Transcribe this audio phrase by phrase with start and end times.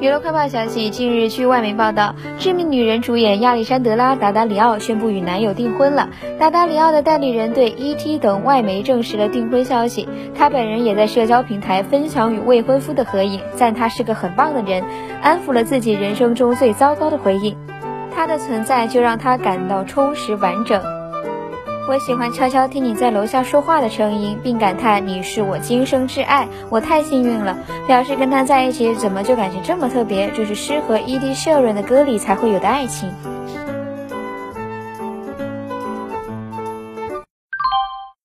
[0.00, 6.08] 娱乐快报消息：近日，据外媒报道，知名女人主演亚历山德拉·达达里奥宣布与男友订婚了。
[6.38, 10.08] 达达里奥的代理人对 ET 等外媒证实了订婚消息。
[10.34, 14.84] 她本人也在社交平台分享与未婚夫的合影，赞他是个很棒的人，
[15.22, 17.56] 安抚了自己人生中最糟糕的回忆。
[18.14, 20.80] 他的存在就让他感到充实完整。
[21.88, 27.58] 我喜欢悄悄听你在楼下说话的声音，并感叹你是我今生挚爱，我太幸运了。
[27.88, 33.12] 表示跟他在一起怎么就感觉这么特别，这是适合 ED Sheeran 的歌里才会有的爱情。